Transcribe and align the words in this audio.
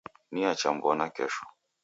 Niacha 0.33 0.69
mw'ona 0.75 1.05
kesho 1.15 1.43